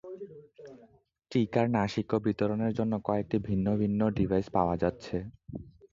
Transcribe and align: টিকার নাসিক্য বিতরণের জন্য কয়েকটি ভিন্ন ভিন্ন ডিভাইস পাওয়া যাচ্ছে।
টিকার 1.31 1.65
নাসিক্য 1.75 2.11
বিতরণের 2.25 2.73
জন্য 2.79 2.93
কয়েকটি 3.07 3.37
ভিন্ন 3.47 3.67
ভিন্ন 3.81 3.99
ডিভাইস 4.17 4.47
পাওয়া 4.55 4.75
যাচ্ছে। 4.83 5.17